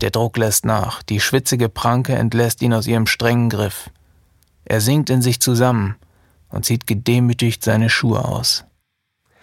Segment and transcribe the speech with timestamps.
[0.00, 3.90] Der Druck lässt nach, die schwitzige Pranke entlässt ihn aus ihrem strengen Griff.
[4.64, 5.96] Er sinkt in sich zusammen
[6.48, 8.64] und zieht gedemütigt seine Schuhe aus.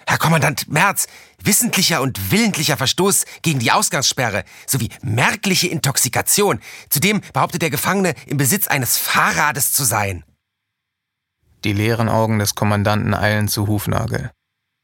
[0.08, 1.08] Herr Kommandant Merz,
[1.42, 6.60] wissentlicher und willentlicher Verstoß gegen die Ausgangssperre sowie merkliche Intoxikation.
[6.90, 10.24] Zudem behauptet der Gefangene, im Besitz eines Fahrrades zu sein.
[11.64, 14.32] Die leeren Augen des Kommandanten eilen zu Hufnagel.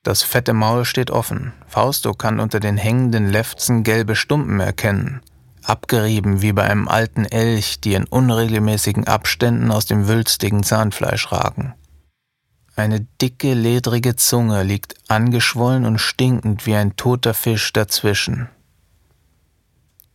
[0.03, 1.53] Das fette Maul steht offen.
[1.67, 5.21] Fausto kann unter den hängenden Lefzen gelbe Stumpen erkennen,
[5.69, 11.73] abgerieben wie bei einem alten Elch, die in unregelmäßigen Abständen aus dem wülstigen Zahnfleisch ragen.
[12.75, 18.49] Eine dicke, ledrige Zunge liegt angeschwollen und stinkend wie ein toter Fisch dazwischen.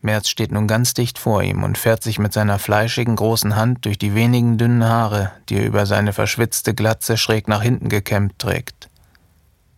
[0.00, 3.84] Merz steht nun ganz dicht vor ihm und fährt sich mit seiner fleischigen großen Hand
[3.84, 8.38] durch die wenigen dünnen Haare, die er über seine verschwitzte Glatze schräg nach hinten gekämmt
[8.38, 8.90] trägt.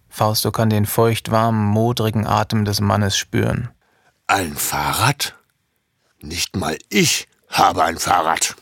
[0.08, 3.68] Fausto kann den feuchtwarmen, modrigen Atem des Mannes spüren.
[4.26, 5.34] Ein Fahrrad?
[6.26, 8.56] Nicht mal ich habe ein Fahrrad.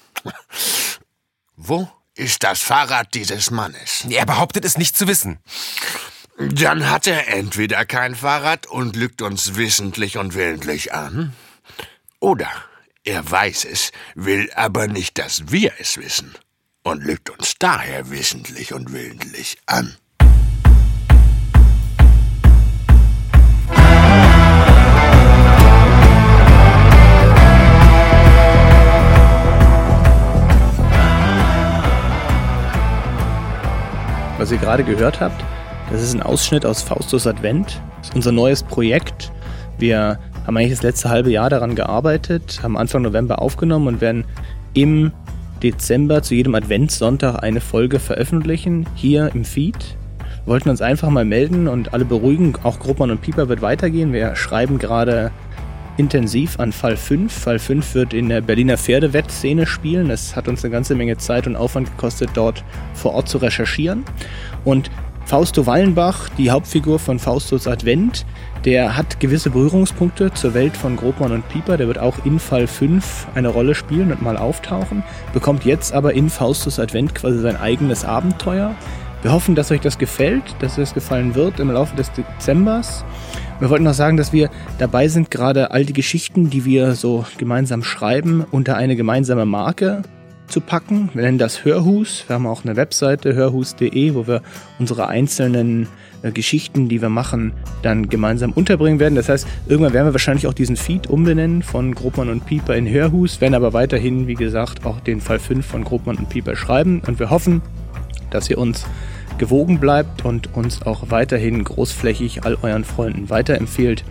[1.57, 4.05] Wo ist das Fahrrad dieses Mannes.
[4.11, 5.39] Er behauptet es nicht zu wissen.
[6.39, 11.35] Dann hat er entweder kein Fahrrad und lügt uns wissentlich und willentlich an,
[12.21, 12.51] oder
[13.05, 16.35] er weiß es, will aber nicht, dass wir es wissen
[16.83, 19.97] und lügt uns daher wissentlich und willentlich an.
[34.43, 35.41] Was ihr gerade gehört habt,
[35.93, 37.81] das ist ein Ausschnitt aus Faustus Advent.
[37.98, 39.31] Das ist unser neues Projekt.
[39.79, 44.25] Wir haben eigentlich das letzte halbe Jahr daran gearbeitet, haben Anfang November aufgenommen und werden
[44.75, 45.13] im
[45.63, 49.77] Dezember zu jedem Adventssonntag eine Folge veröffentlichen, hier im Feed.
[50.45, 52.55] Wir wollten uns einfach mal melden und alle beruhigen.
[52.65, 54.13] Auch Gruppmann und Pieper wird weitergehen.
[54.13, 55.31] Wir schreiben gerade
[55.97, 57.33] intensiv an Fall 5.
[57.33, 60.11] Fall 5 wird in der Berliner Pferdewettszene spielen.
[60.11, 62.64] Es hat uns eine ganze Menge Zeit und Aufwand gekostet, dort
[62.95, 64.05] vor Ort zu recherchieren.
[64.64, 64.91] Und
[65.25, 68.27] Fausto Wallenbach, die Hauptfigur von Faustus Advent,
[68.64, 71.77] der hat gewisse Berührungspunkte zur Welt von Grobmann und Pieper.
[71.77, 76.14] Der wird auch in Fall 5 eine Rolle spielen und mal auftauchen, bekommt jetzt aber
[76.14, 78.74] in Faustus Advent quasi sein eigenes Abenteuer.
[79.23, 83.05] Wir hoffen, dass euch das gefällt, dass es gefallen wird im Laufe des Dezembers.
[83.61, 87.24] Wir wollten noch sagen, dass wir dabei sind, gerade all die Geschichten, die wir so
[87.39, 90.02] gemeinsam schreiben, unter eine gemeinsame Marke
[90.48, 91.11] zu packen.
[91.14, 92.24] Wir nennen das Hörhus.
[92.27, 94.42] Wir haben auch eine Webseite, hörhus.de, wo wir
[94.79, 95.89] unsere einzelnen
[96.23, 97.52] äh, Geschichten, die wir machen,
[97.83, 99.14] dann gemeinsam unterbringen werden.
[99.14, 102.89] Das heißt, irgendwann werden wir wahrscheinlich auch diesen Feed umbenennen von Gruppmann und Pieper in
[102.89, 107.02] Hörhus, werden aber weiterhin, wie gesagt, auch den Fall 5 von Gruppmann und Pieper schreiben.
[107.07, 107.62] Und wir hoffen,
[108.30, 108.86] dass ihr uns
[109.39, 114.05] gewogen bleibt und uns auch weiterhin großflächig all euren Freunden weiterempfehlt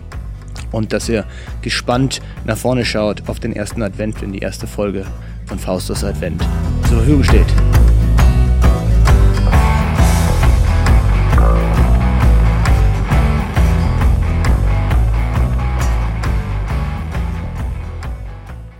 [0.72, 1.24] und dass ihr
[1.60, 5.06] gespannt nach vorne schaut auf den ersten Advent, wenn die erste Folge
[5.46, 6.42] von Faustus Advent
[6.88, 7.91] zur Verfügung steht.